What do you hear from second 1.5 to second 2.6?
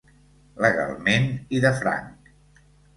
i de franc.